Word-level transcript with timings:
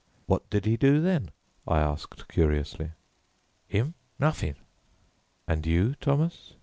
"What 0.25 0.49
did 0.49 0.65
he 0.65 0.77
do 0.77 0.99
then?" 0.99 1.29
I 1.67 1.79
asked 1.79 2.27
curiously. 2.27 2.89
"'Im? 3.69 3.93
Nawthin'." 4.19 4.55
"And 5.47 5.63
you, 5.63 5.93
Thomas?" 6.01 6.55